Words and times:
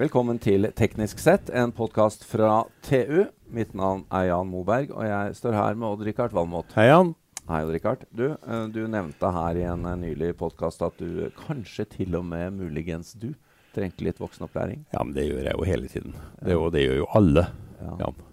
Velkommen 0.00 0.38
til 0.40 0.70
Teknisk 0.72 1.18
sett, 1.20 1.50
en 1.52 1.68
podkast 1.76 2.22
fra 2.24 2.62
TU. 2.80 3.26
Mitt 3.52 3.74
navn 3.76 4.06
er 4.08 4.30
Jan 4.30 4.48
Moberg, 4.48 4.88
og 4.88 5.04
jeg 5.04 5.34
står 5.36 5.52
her 5.52 5.76
med 5.76 5.84
Odd-Rikard 5.84 6.32
Valmot. 6.32 6.70
Hei, 6.78 6.86
Jan. 6.86 7.10
Hei, 7.44 7.58
Odd-Rikard. 7.66 8.06
Du, 8.08 8.22
uh, 8.32 8.62
du, 8.72 8.86
nevnte 8.88 9.34
her 9.36 9.60
i 9.60 9.66
en 9.68 9.84
uh, 9.84 9.92
nylig 10.00 10.30
podkast 10.40 10.80
at 10.88 10.96
du 10.96 11.28
kanskje 11.42 11.84
til 11.92 12.16
og 12.16 12.24
med 12.24 12.56
muligens 12.56 13.12
du 13.20 13.34
trengte 13.76 14.08
litt 14.08 14.16
voksenopplæring. 14.22 14.86
Ja, 14.96 15.04
men 15.04 15.12
det 15.12 15.26
gjør 15.28 15.44
jeg 15.50 15.60
jo 15.60 15.68
hele 15.68 15.92
tiden. 15.92 16.16
Det, 16.40 16.56
jo, 16.56 16.64
det 16.72 16.86
gjør 16.86 17.00
jo 17.02 17.12
alle, 17.20 17.46
ja. 17.84 18.00
Jan. 18.06 18.26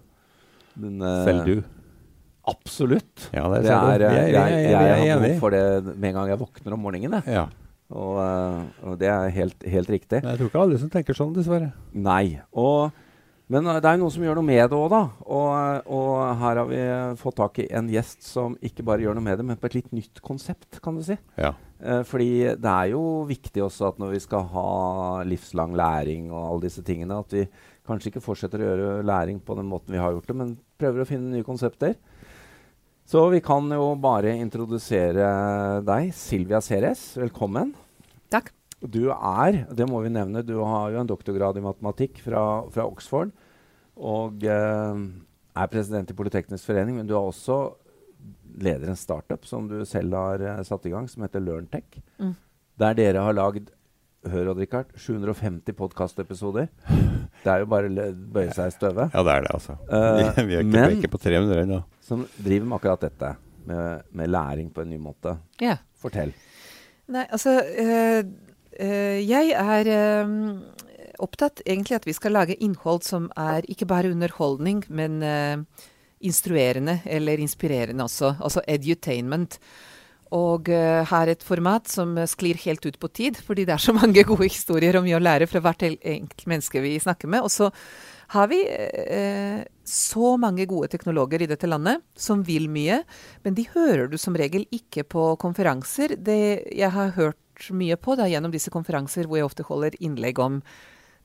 Men, 0.80 0.98
uh, 1.04 1.14
Selv 1.28 1.44
du. 1.44 1.56
Absolutt. 2.56 3.28
Ja, 3.36 3.44
det, 3.52 3.66
det 3.68 3.76
er, 3.76 4.08
jeg, 4.08 4.30
jeg, 4.32 4.60
jeg, 4.64 4.80
jeg, 4.80 5.12
har 5.12 5.26
behov 5.28 5.42
for 5.44 5.52
det 5.52 5.64
med 5.92 6.14
en 6.14 6.22
gang 6.22 6.32
jeg 6.32 6.40
våkner 6.40 6.80
om 6.80 6.88
morgenen. 6.88 7.20
Jeg. 7.20 7.36
Ja. 7.36 7.50
Og, 7.90 8.18
og, 8.86 8.96
det 9.00 9.08
er 9.10 9.32
helt, 9.34 9.64
helt 9.66 9.90
riktig. 9.90 10.22
Men 10.22 10.34
jeg 10.34 10.40
tror 10.40 10.50
ikke 10.52 10.64
alle 10.64 10.80
som 10.80 10.90
tenker 10.92 11.16
sånn, 11.16 11.32
dessverre. 11.36 11.72
Nei. 11.92 12.40
og 12.54 12.90
men 13.50 13.66
det 13.66 13.82
er 13.82 13.96
jo 13.96 14.04
noen 14.04 14.12
som 14.14 14.22
gjør 14.22 14.36
noe 14.38 14.46
med 14.46 14.60
det 14.70 14.76
òg, 14.78 14.92
da. 14.92 15.00
Og, 15.26 15.88
og, 15.90 16.10
her 16.38 16.60
har 16.60 16.68
vi 16.68 16.82
fått 17.18 17.36
tak 17.40 17.58
i 17.58 17.64
en 17.74 17.88
gjest 17.90 18.22
som 18.22 18.54
ikke 18.62 18.84
bare 18.86 19.02
gjør 19.02 19.18
noe 19.18 19.26
med 19.26 19.40
det, 19.40 19.46
men 19.48 19.58
på 19.58 19.66
et 19.66 19.74
litt 19.80 19.88
nytt 19.90 20.20
konsept, 20.22 20.78
kan 20.84 20.94
du 20.94 21.02
si. 21.02 21.16
Ja. 21.34 21.50
Eh, 21.82 22.04
fordi 22.06 22.30
det 22.54 22.70
er 22.70 22.92
jo 22.92 23.02
viktig 23.26 23.64
også 23.64 23.88
at 23.88 23.98
når 23.98 24.14
vi 24.14 24.22
skal 24.22 24.46
ha 24.52 24.68
livslang 25.26 25.74
læring 25.74 26.30
og 26.30 26.44
alle 26.44 26.68
disse 26.68 26.84
tingene, 26.86 27.18
at 27.18 27.34
vi 27.34 27.42
kanskje 27.90 28.12
ikke 28.12 28.22
fortsetter 28.22 28.62
å 28.62 28.68
gjøre 28.68 29.02
læring 29.10 29.42
på 29.42 29.58
den 29.58 29.66
måten 29.66 29.96
vi 29.96 30.02
har 30.02 30.14
gjort 30.14 30.30
det, 30.30 30.38
men 30.38 30.54
prøver 30.78 31.02
å 31.02 31.10
finne 31.10 31.34
nye 31.34 31.46
konsepter. 31.46 31.98
Så 33.10 33.24
vi 33.28 33.40
kan 33.42 33.66
jo 33.74 33.88
bare 33.98 34.36
introdusere 34.38 35.30
deg, 35.82 36.12
Silvia 36.14 36.60
Ceres. 36.62 37.00
Velkommen. 37.18 37.72
Takk. 38.30 38.52
Du 38.78 39.08
er, 39.10 39.64
det 39.74 39.88
må 39.90 39.98
vi 40.04 40.12
nevne, 40.14 40.44
du 40.46 40.60
har 40.62 40.92
jo 40.94 41.00
en 41.00 41.10
doktorgrad 41.10 41.58
i 41.58 41.64
matematikk 41.64 42.20
fra, 42.22 42.44
fra 42.70 42.86
Oxford. 42.86 43.32
Og 43.98 44.46
eh, 44.46 45.02
er 45.58 45.72
president 45.72 46.14
i 46.14 46.16
Politeknisk 46.20 46.70
forening, 46.70 47.00
men 47.00 47.10
du 47.10 47.16
er 47.16 47.26
også 47.32 47.58
leder 48.62 48.94
en 48.94 49.02
startup 49.02 49.42
som 49.48 49.66
du 49.66 49.80
selv 49.90 50.14
har 50.14 50.46
eh, 50.46 50.62
satt 50.70 50.86
i 50.86 50.94
gang, 50.94 51.10
som 51.10 51.26
heter 51.26 51.42
LearnTech. 51.42 51.98
Mm. 52.22 52.36
Der 52.78 52.98
dere 53.02 53.26
har 53.26 53.34
lagd 53.34 53.74
hør 54.28 54.52
Odd 54.52 54.60
Rikard, 54.60 54.90
750 55.00 55.74
podkastepisoder. 55.76 56.68
Det 57.40 57.48
er 57.48 57.62
jo 57.62 57.68
bare 57.72 57.88
å 57.88 58.10
bøye 58.12 58.52
seg 58.52 58.68
i 58.68 58.74
støvet. 58.74 59.14
Ja, 59.14 59.22
det 59.24 59.34
er 59.34 59.46
det, 59.46 59.52
altså. 59.56 59.76
Uh, 59.88 60.44
vi, 60.46 60.58
er 60.58 60.64
ikke, 60.64 60.74
men, 60.74 60.96
ikke 60.98 61.12
på 61.14 61.20
300 61.22 61.62
ennå. 61.64 61.78
Som 62.10 62.24
driver 62.42 62.66
med 62.66 62.80
akkurat 62.80 63.04
dette, 63.06 63.28
med, 63.70 64.06
med, 64.18 64.30
læring 64.34 64.72
på 64.74 64.82
en 64.82 64.90
ny 64.90 64.96
måte. 64.98 65.36
Ja. 65.62 65.76
Fortell. 66.02 66.32
Nei, 67.10 67.22
altså 67.30 67.52
øh, 67.62 68.24
øh, 68.80 69.18
jeg 69.22 69.52
er 69.54 69.90
øh, 69.94 70.32
opptatt 71.22 71.62
egentlig 71.66 72.00
at 72.00 72.08
vi 72.08 72.16
skal 72.16 72.34
lage 72.34 72.58
innhold 72.58 73.04
som 73.06 73.30
er 73.38 73.62
ikke 73.70 73.86
bare 73.86 74.10
underholdning, 74.10 74.82
men 74.88 75.22
uh, 75.22 75.84
instruerende 76.20 76.98
eller 77.04 77.38
inspirerende 77.38 78.04
også. 78.04 78.34
Altså 78.40 78.64
edutainment. 78.66 79.58
Og 80.30 80.70
har 81.10 81.26
et 81.26 81.42
format 81.42 81.88
som 81.90 82.14
sklir 82.30 82.54
helt 82.62 82.86
ut 82.86 82.98
på 83.02 83.08
tid, 83.08 83.40
fordi 83.42 83.64
det 83.66 83.74
er 83.74 83.82
så 83.82 83.92
mange 84.02 84.24
gode 84.24 84.48
historier 84.48 84.96
om 84.96 85.04
mye 85.04 85.18
å 85.18 85.22
lære 85.22 85.48
fra 85.50 85.60
hvert 85.60 85.82
enkelt 85.82 86.46
menneske 86.46 86.80
vi 86.80 86.98
snakker 87.02 87.28
med. 87.28 87.42
Og 87.42 87.50
så 87.50 87.70
har 88.34 88.46
vi 88.48 88.62
så 89.90 90.36
mange 90.40 90.66
gode 90.70 90.90
teknologer 90.92 91.42
i 91.42 91.48
dette 91.50 91.68
landet 91.68 92.04
som 92.18 92.44
vil 92.46 92.68
mye, 92.70 93.02
men 93.44 93.56
de 93.58 93.66
hører 93.74 94.08
du 94.10 94.16
som 94.20 94.36
regel 94.38 94.66
ikke 94.74 95.04
på 95.10 95.32
konferanser. 95.42 96.16
Det 96.16 96.40
jeg 96.70 96.94
har 96.94 97.14
hørt 97.18 97.70
mye 97.74 97.98
på 98.00 98.16
da, 98.16 98.28
gjennom 98.30 98.54
disse 98.54 98.72
konferanser 98.72 99.28
hvor 99.28 99.40
jeg 99.40 99.50
ofte 99.50 99.66
holder 99.66 99.98
innlegg 100.00 100.40
om 100.40 100.60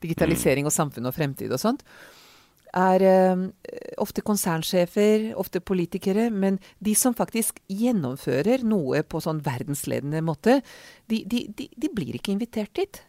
digitalisering 0.04 0.68
og 0.68 0.74
samfunn 0.74 1.08
og 1.08 1.16
fremtid 1.16 1.54
og 1.54 1.62
sånt, 1.62 1.86
er 2.76 3.02
uh, 3.06 3.44
ofte 4.02 4.20
konsernsjefer, 4.26 5.30
ofte 5.38 5.62
politikere, 5.64 6.28
men 6.30 6.58
de 6.84 6.92
som 6.98 7.14
faktisk 7.16 7.62
gjennomfører 7.72 8.66
noe 8.66 9.00
på 9.06 9.22
sånn 9.24 9.40
verdensledende 9.46 10.20
måte, 10.26 10.58
de, 11.08 11.22
de, 11.24 11.46
de, 11.56 11.70
de 11.72 11.92
blir 11.94 12.18
ikke 12.18 12.34
invitert 12.34 12.74
dit. 12.76 13.00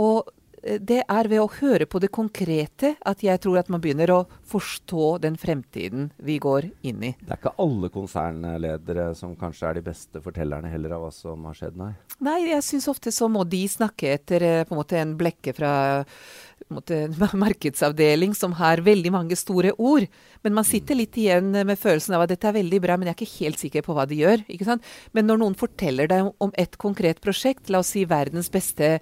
Og 0.00 0.30
det 0.62 1.00
er 1.10 1.28
ved 1.30 1.42
å 1.42 1.48
høre 1.50 1.86
på 1.90 1.98
det 2.02 2.12
konkrete 2.14 2.92
at 3.08 3.22
jeg 3.24 3.40
tror 3.42 3.58
at 3.58 3.70
man 3.72 3.82
begynner 3.82 4.12
å 4.14 4.20
forstå 4.48 5.06
den 5.24 5.34
fremtiden 5.40 6.10
vi 6.22 6.36
går 6.42 6.68
inn 6.86 7.02
i. 7.02 7.12
Det 7.18 7.34
er 7.34 7.40
ikke 7.40 7.54
alle 7.64 7.90
konsernledere 7.92 9.08
som 9.18 9.34
kanskje 9.38 9.68
er 9.68 9.80
de 9.80 9.84
beste 9.88 10.22
fortellerne 10.22 10.70
heller 10.70 10.94
av 10.94 11.06
hva 11.06 11.10
som 11.14 11.48
har 11.48 11.58
skjedd, 11.58 11.78
nei? 11.80 11.90
Nei, 12.22 12.38
jeg 12.52 12.62
syns 12.66 12.86
ofte 12.92 13.10
så 13.14 13.26
må 13.32 13.42
de 13.48 13.64
snakke 13.70 14.14
etter 14.14 14.46
eh, 14.46 14.62
på 14.68 14.76
en 14.76 14.82
måte 14.84 15.00
en 15.00 15.16
blekke 15.18 15.56
fra 15.56 15.72
en, 15.98 16.76
måte, 16.78 17.02
en 17.08 17.18
markedsavdeling 17.44 18.38
som 18.38 18.54
har 18.60 18.84
veldig 18.86 19.14
mange 19.14 19.38
store 19.38 19.74
ord. 19.82 20.06
Men 20.46 20.58
man 20.60 20.68
sitter 20.68 20.98
litt 20.98 21.18
igjen 21.18 21.50
med 21.50 21.78
følelsen 21.78 22.14
av 22.14 22.26
at 22.26 22.36
dette 22.36 22.50
er 22.50 22.60
veldig 22.60 22.82
bra, 22.84 22.96
men 22.96 23.10
jeg 23.10 23.16
er 23.16 23.20
ikke 23.20 23.42
helt 23.42 23.62
sikker 23.66 23.86
på 23.86 23.98
hva 23.98 24.06
de 24.06 24.22
gjør. 24.22 24.46
Men 25.16 25.26
når 25.26 25.42
noen 25.42 25.58
forteller 25.58 26.10
deg 26.10 26.30
om 26.38 26.54
et 26.54 26.78
konkret 26.78 27.22
prosjekt, 27.24 27.66
la 27.70 27.82
oss 27.82 27.96
si 27.96 28.06
verdens 28.06 28.52
beste 28.52 29.00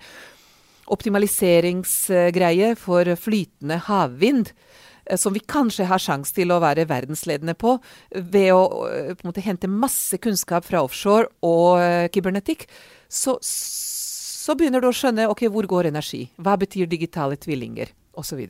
optimaliseringsgreie 0.94 2.74
for 2.78 3.08
flytende 3.18 3.78
havvind 3.86 4.50
eh, 4.50 5.18
som 5.20 5.34
vi 5.34 5.42
kanskje 5.44 5.88
har 5.90 6.02
sjanse 6.02 6.34
til 6.36 6.52
å 6.52 6.60
være 6.62 6.88
verdensledende 6.90 7.56
på, 7.58 7.76
ved 8.14 8.50
å 8.54 8.62
eh, 8.88 9.12
på 9.14 9.24
en 9.24 9.30
måte, 9.30 9.44
hente 9.44 9.70
masse 9.70 10.18
kunnskap 10.22 10.66
fra 10.66 10.82
offshore 10.86 11.30
og 11.46 11.80
uh, 11.80 12.06
kybernetikk, 12.12 12.66
så, 13.10 13.36
så, 13.42 14.56
begynner 14.58 14.82
du 14.82 14.90
å 14.90 14.96
skjønne 14.96 15.28
ok, 15.30 15.46
hvor 15.52 15.68
går 15.70 15.90
energi, 15.90 16.26
hva 16.38 16.56
betyr 16.60 16.90
digitale 16.90 17.38
tvillinger, 17.40 17.92
osv. 18.18 18.42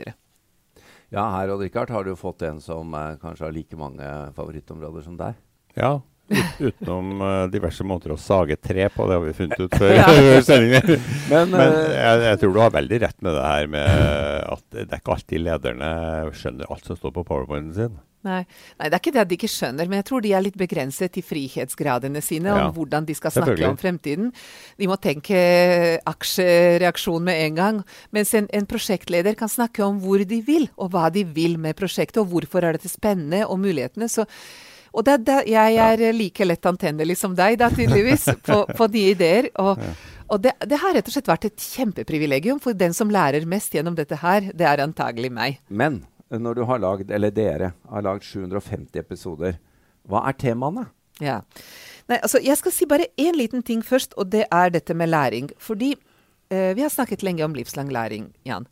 Ja, 1.11 1.25
her 1.35 1.51
og 1.53 1.65
Richard 1.65 1.91
har 1.91 2.07
du 2.07 2.15
fått 2.19 2.45
en 2.47 2.61
som 2.63 2.95
kanskje 3.21 3.49
har 3.49 3.55
like 3.55 3.77
mange 3.79 4.07
favorittområder 4.37 5.05
som 5.07 5.17
deg. 5.19 5.39
Ja, 5.75 5.99
utenom 6.59 7.23
uh, 7.23 7.47
diverse 7.51 7.87
måter 7.87 8.15
å 8.15 8.19
sage 8.21 8.59
tre 8.63 8.89
på. 8.93 9.07
Det 9.09 9.17
har 9.19 9.25
vi 9.25 9.37
funnet 9.37 9.65
ut 9.65 9.79
før 9.81 9.97
sendingen. 10.49 10.93
Men, 11.31 11.51
Men 11.55 11.65
eh, 11.65 11.97
jeg, 11.97 12.21
jeg, 12.27 12.43
tror 12.43 12.55
du 12.55 12.61
har 12.65 12.77
veldig 12.77 13.01
rett 13.07 13.19
med 13.25 13.37
det 13.37 13.49
her 13.49 13.73
med 13.73 13.91
at 14.59 14.69
det 14.77 14.87
er 14.87 15.03
ikke 15.03 15.17
alltid 15.17 15.45
lederne 15.49 15.91
skjønner 16.37 16.71
alt 16.71 16.87
som 16.87 17.01
står 17.01 17.19
på 17.19 17.27
powerpointen 17.27 17.75
sin. 17.77 17.99
Nei. 18.27 18.43
Nei. 18.77 18.89
det 18.91 18.93
er 18.93 19.01
ikke 19.01 19.13
det 19.15 19.23
at 19.23 19.29
de 19.31 19.37
ikke 19.39 19.49
skjønner, 19.49 19.89
men 19.89 20.01
jeg 20.03 20.07
tror 20.11 20.25
de 20.25 20.33
er 20.37 20.45
litt 20.45 20.59
begrenset 20.61 21.15
i 21.17 21.23
frihetsgradene 21.25 22.21
sine 22.25 22.51
ja. 22.53 22.67
om 22.67 22.75
hvordan 22.77 23.07
de 23.09 23.17
skal 23.17 23.33
snakke 23.33 23.65
om 23.71 23.79
fremtiden. 23.81 24.29
De 24.77 24.89
må 24.91 24.99
tenke 25.01 25.39
aksjereaksjon 26.09 27.25
med 27.25 27.45
en 27.47 27.61
gang. 27.61 27.79
Mens 28.13 28.35
en, 28.37 28.51
en, 28.53 28.69
prosjektleder 28.69 29.39
kan 29.41 29.49
snakke 29.49 29.85
om 29.87 30.03
hvor 30.05 30.21
de 30.21 30.43
vil, 30.45 30.69
og 30.77 30.93
hva 30.93 31.09
de 31.15 31.25
vil 31.25 31.57
med 31.61 31.79
prosjektet, 31.81 32.21
og 32.21 32.29
hvorfor 32.35 32.67
er 32.67 32.77
dette 32.77 32.93
spennende, 32.93 33.47
og 33.49 33.63
mulighetene. 33.63 34.11
Så 34.13 34.29
og 34.91 35.07
det, 35.07 35.17
det, 35.27 35.41
jeg 35.51 35.81
er 35.85 36.05
like 36.17 36.47
lett 36.47 36.67
antennelig 36.67 37.19
som 37.21 37.35
deg, 37.39 37.59
da, 37.61 37.71
tydeligvis, 37.75 38.29
på, 38.49 38.63
på 38.77 38.89
nye 38.95 39.15
ideer. 39.15 39.51
Og, 39.63 39.83
og 40.31 40.43
det, 40.45 40.55
det, 40.67 40.79
har 40.83 40.95
rett 40.97 41.11
og 41.11 41.15
slett 41.15 41.31
vært 41.31 41.49
et 41.51 41.67
kjempeprivilegium, 41.77 42.61
for 42.63 42.77
den 42.77 42.95
som 42.97 43.13
lærer 43.13 43.47
mest 43.49 43.75
gjennom 43.75 43.99
dette 43.99 44.21
her, 44.23 44.51
det 44.55 44.67
er 44.67 44.83
antagelig 44.85 45.33
meg. 45.35 45.61
Men 45.69 46.03
når 46.31 46.61
du 46.61 46.65
har 46.69 46.83
lagd, 46.83 47.11
eller 47.11 47.35
dere 47.35 47.73
har 47.91 48.07
lagd 48.07 48.27
750 48.27 49.03
episoder, 49.03 49.59
hva 50.11 50.25
er 50.29 50.39
temaene? 50.39 50.87
Ja. 51.21 51.41
Nei, 52.11 52.19
altså, 52.19 52.41
jeg 52.43 52.59
skal 52.59 52.75
si 52.75 52.87
bare 52.91 53.11
én 53.21 53.37
liten 53.39 53.63
ting 53.67 53.83
først, 53.87 54.17
og 54.19 54.31
det 54.33 54.47
er 54.51 54.73
dette 54.75 54.95
med 54.97 55.13
læring. 55.13 55.51
Fordi 55.59 55.93
eh, 56.51 56.73
vi 56.75 56.83
har 56.83 56.93
snakket 56.93 57.23
lenge 57.27 57.45
om 57.47 57.55
livslang 57.55 57.91
læring, 57.93 58.31
Jan. 58.47 58.67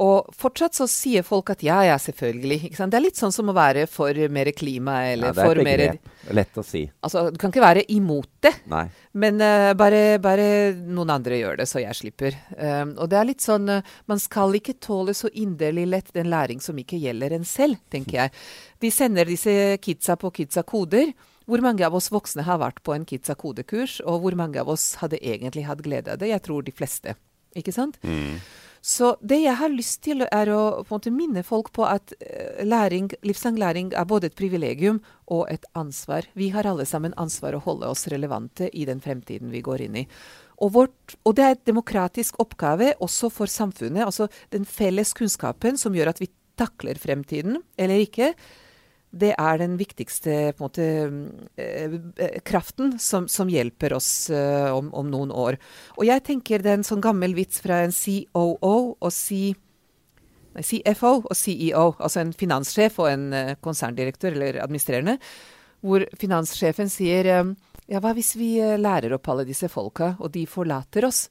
Og 0.00 0.30
fortsatt 0.32 0.72
så 0.72 0.86
sier 0.88 1.24
folk 1.26 1.50
at 1.52 1.60
ja, 1.66 1.82
ja, 1.84 1.98
selvfølgelig. 2.00 2.70
Det 2.72 2.96
er 2.96 3.04
litt 3.04 3.18
sånn 3.20 3.34
som 3.34 3.50
å 3.52 3.54
være 3.56 3.84
for 3.90 4.16
mer 4.32 4.48
klima 4.56 5.02
eller 5.10 5.34
for 5.36 5.60
mer 5.60 5.68
Ja, 5.68 5.74
det 5.76 5.84
er 5.84 5.92
et 5.92 5.98
begrep. 6.00 6.30
Lett 6.38 6.60
å 6.60 6.64
si. 6.64 6.82
Altså, 7.04 7.26
du 7.34 7.36
kan 7.40 7.52
ikke 7.52 7.64
være 7.64 7.82
imot 7.92 8.30
det. 8.46 8.54
Nei. 8.72 8.86
Men 9.20 9.42
uh, 9.44 9.72
bare, 9.76 10.16
bare, 10.22 10.46
noen 10.72 11.12
andre 11.12 11.42
gjør 11.42 11.60
det, 11.60 11.66
så 11.68 11.82
jeg 11.82 11.98
slipper. 11.98 12.38
Um, 12.56 12.94
og 12.96 13.10
det 13.12 13.20
er 13.20 13.28
litt 13.28 13.44
sånn 13.44 13.68
uh, 13.68 13.92
Man 14.08 14.22
skal 14.22 14.56
ikke 14.56 14.78
tåle 14.80 15.12
så 15.18 15.28
inderlig 15.28 15.84
lett 15.90 16.14
den 16.16 16.32
læring 16.32 16.64
som 16.64 16.78
ikke 16.80 17.00
gjelder 17.02 17.36
en 17.36 17.44
selv, 17.48 17.82
tenker 17.92 18.22
jeg. 18.22 18.34
Vi 18.80 18.94
sender 18.94 19.28
disse 19.28 19.76
kidsa 19.84 20.16
på 20.16 20.32
Kidsa-koder. 20.40 21.12
Hvor 21.44 21.60
mange 21.60 21.84
av 21.84 21.94
oss 21.98 22.08
voksne 22.14 22.46
har 22.46 22.62
vært 22.62 22.80
på 22.86 22.94
en 22.94 23.04
Kidsa-kodekurs, 23.04 24.00
og 24.08 24.22
hvor 24.24 24.36
mange 24.38 24.62
av 24.62 24.70
oss 24.72 24.94
hadde 25.02 25.20
egentlig 25.20 25.66
hatt 25.68 25.82
glede 25.84 26.14
av 26.14 26.22
det? 26.22 26.30
Jeg 26.32 26.46
tror 26.46 26.64
de 26.64 26.72
fleste. 26.72 27.18
Ikke 27.58 27.74
sant? 27.74 27.98
Mm. 28.06 28.38
Så 28.82 29.12
det 29.22 29.38
jeg 29.44 29.54
har 29.60 29.70
lyst 29.70 30.00
til, 30.02 30.24
er 30.26 30.50
å 30.50 30.82
måte 30.88 31.12
minne 31.14 31.44
folk 31.46 31.70
på 31.76 31.84
at 31.86 32.14
eh, 32.18 32.64
læring, 32.66 33.12
livslang 33.22 33.60
læring 33.60 33.92
er 33.94 34.08
både 34.10 34.26
et 34.26 34.38
privilegium 34.38 34.98
og 35.30 35.44
et 35.52 35.62
ansvar. 35.78 36.26
Vi 36.34 36.48
har 36.50 36.66
alle 36.66 36.86
sammen 36.88 37.14
ansvar 37.14 37.54
å 37.54 37.62
holde 37.62 37.86
oss 37.86 38.08
relevante 38.10 38.66
i 38.74 38.82
den 38.88 38.98
fremtiden 39.04 39.54
vi 39.54 39.62
går 39.62 39.86
inn 39.86 40.00
i. 40.02 40.04
Og, 40.58 40.72
vårt, 40.74 41.14
og 41.22 41.38
det 41.38 41.46
er 41.46 41.54
et 41.54 41.70
demokratisk 41.70 42.42
oppgave 42.42 42.90
også 42.98 43.30
for 43.30 43.50
samfunnet. 43.50 44.02
Altså 44.02 44.26
den 44.50 44.66
felles 44.66 45.14
kunnskapen 45.14 45.78
som 45.78 45.94
gjør 45.94 46.10
at 46.10 46.22
vi 46.22 46.32
takler 46.58 46.98
fremtiden 46.98 47.62
eller 47.78 48.02
ikke. 48.02 48.32
Det 49.12 49.34
er 49.36 49.58
den 49.60 49.76
viktigste 49.76 50.54
måte, 50.60 50.84
eh, 51.60 51.96
kraften 52.48 52.96
som, 52.98 53.28
som, 53.28 53.50
hjelper 53.52 53.92
oss 53.98 54.30
uh, 54.32 54.72
om, 54.72 54.88
om, 54.96 55.10
noen 55.12 55.34
år. 55.36 55.58
Og 55.98 56.06
jeg 56.08 56.24
tenker 56.24 56.64
det 56.64 56.72
er 56.72 56.78
en 56.80 56.86
sånn 56.86 57.04
gammel 57.04 57.36
vits 57.36 57.60
fra 57.60 57.82
en 57.84 57.92
COO 57.92 58.72
og 58.96 59.12
C, 59.12 59.52
nei, 60.56 60.64
CFO 60.64 61.12
og 61.26 61.36
CEO, 61.36 61.90
altså 61.98 62.22
en 62.22 62.32
finanssjef 62.32 62.96
og 63.04 63.10
en 63.10 63.28
konserndirektør 63.60 64.32
eller 64.32 64.62
administrerende, 64.64 65.18
hvor 65.82 66.06
finanssjefen 66.16 66.88
sier 66.92 67.28
ja, 67.28 68.00
hva 68.00 68.14
hvis 68.16 68.36
vi 68.38 68.54
lærer 68.80 69.12
opp 69.16 69.28
alle 69.28 69.44
disse 69.44 69.68
folka, 69.68 70.14
og 70.22 70.32
de 70.32 70.46
forlater 70.48 71.04
oss? 71.08 71.26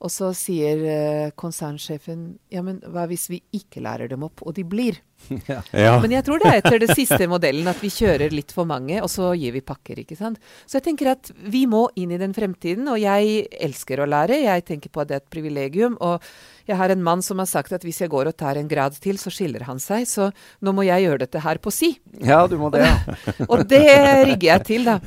Og 0.00 0.12
så 0.12 0.30
sier 0.36 0.80
uh, 0.86 1.30
konsernsjefen 1.38 2.24
ja, 2.52 2.62
men 2.64 2.80
hva 2.88 3.04
hvis 3.10 3.28
vi 3.32 3.42
ikke 3.56 3.82
lærer 3.84 4.08
dem 4.08 4.24
opp, 4.24 4.40
og 4.46 4.56
de 4.56 4.64
blir? 4.66 5.00
Ja. 5.50 5.60
Ja. 5.76 5.92
Men 6.00 6.14
jeg 6.14 6.24
tror 6.26 6.40
det 6.40 6.48
er 6.48 6.58
etter 6.60 6.80
det 6.82 6.94
siste 6.96 7.26
modellen 7.30 7.68
at 7.70 7.80
vi 7.82 7.90
kjører 7.92 8.32
litt 8.34 8.52
for 8.54 8.68
mange, 8.68 9.00
og 9.02 9.10
så 9.12 9.30
gir 9.38 9.54
vi 9.54 9.62
pakker, 9.64 10.00
ikke 10.02 10.16
sant. 10.18 10.40
Så 10.64 10.78
jeg 10.78 10.86
tenker 10.88 11.12
at 11.12 11.30
vi 11.52 11.66
må 11.70 11.84
inn 12.00 12.14
i 12.14 12.18
den 12.20 12.34
fremtiden, 12.36 12.88
og 12.90 12.98
jeg 13.00 13.44
elsker 13.60 14.02
å 14.02 14.08
lære. 14.08 14.40
Jeg 14.46 14.64
tenker 14.68 14.92
på 14.92 15.02
at 15.02 15.10
det 15.10 15.18
er 15.18 15.22
et 15.22 15.32
privilegium. 15.32 15.98
Og 16.02 16.24
jeg 16.68 16.78
har 16.80 16.92
en 16.92 17.04
mann 17.04 17.24
som 17.24 17.42
har 17.42 17.50
sagt 17.50 17.74
at 17.76 17.84
hvis 17.86 18.00
jeg 18.02 18.12
går 18.12 18.30
og 18.30 18.38
tar 18.40 18.60
en 18.60 18.70
grad 18.70 18.96
til, 19.02 19.20
så 19.20 19.32
skiller 19.34 19.66
han 19.68 19.82
seg. 19.82 20.06
Så 20.08 20.30
nå 20.64 20.74
må 20.76 20.86
jeg 20.88 21.06
gjøre 21.06 21.24
dette 21.24 21.44
her 21.44 21.60
på 21.62 21.72
si. 21.74 21.92
Ja, 22.24 22.42
du 22.50 22.56
må 22.60 22.72
det. 22.74 22.84
Ja. 22.86 23.20
og 23.52 23.66
det 23.70 23.84
rigger 24.30 24.48
jeg 24.54 24.66
til, 24.70 24.88
da. 24.88 24.98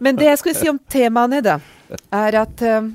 Men 0.00 0.18
det 0.18 0.30
jeg 0.30 0.42
skulle 0.42 0.58
si 0.58 0.72
om 0.72 0.80
temaene, 0.90 1.42
da, 1.44 1.58
er 2.14 2.40
at 2.44 2.66
uh, 2.66 2.92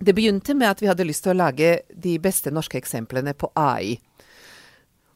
det 0.00 0.14
begynte 0.16 0.54
med 0.56 0.70
at 0.70 0.82
vi 0.82 0.88
hadde 0.88 1.04
lyst 1.04 1.26
til 1.26 1.34
å 1.34 1.40
lage 1.42 1.80
de 1.92 2.16
beste 2.22 2.52
norske 2.54 2.78
eksemplene 2.80 3.34
på 3.36 3.50
AI. 3.58 3.98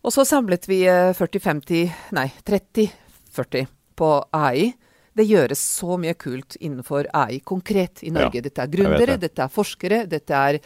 Og 0.04 0.12
så 0.12 0.26
samlet 0.28 0.68
vi 0.68 0.82
40-50, 0.84 1.78
eh, 1.86 2.00
nei 2.12 2.26
30-40 2.44 3.70
på 3.96 4.10
AI. 4.36 4.74
Det 5.14 5.24
gjøres 5.24 5.60
så 5.78 5.96
mye 6.00 6.16
kult 6.18 6.58
innenfor 6.60 7.08
AI 7.14 7.38
konkret 7.40 8.02
i 8.04 8.12
Norge. 8.12 8.42
Ja, 8.42 8.44
dette 8.44 8.66
er 8.66 8.72
gründere, 8.72 9.14
det. 9.14 9.30
dette 9.30 9.46
er 9.46 9.54
forskere, 9.54 10.02
dette 10.10 10.34
er 10.36 10.58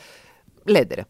ledere. 0.67 1.05